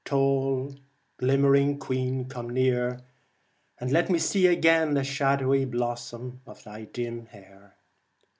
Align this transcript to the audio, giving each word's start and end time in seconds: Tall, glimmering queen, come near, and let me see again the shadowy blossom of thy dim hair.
Tall, 0.03 0.73
glimmering 1.17 1.77
queen, 1.77 2.25
come 2.25 2.49
near, 2.49 3.01
and 3.77 3.91
let 3.91 4.09
me 4.09 4.17
see 4.17 4.47
again 4.47 4.95
the 4.95 5.03
shadowy 5.03 5.63
blossom 5.63 6.41
of 6.47 6.63
thy 6.63 6.85
dim 6.85 7.27
hair. 7.27 7.75